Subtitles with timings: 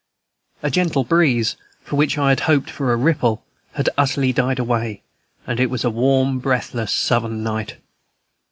[0.63, 5.03] A gentle breeze, from which I had hoped for a ripple, had utterly died away,
[5.45, 7.77] and it was a warm, breathless Southern night.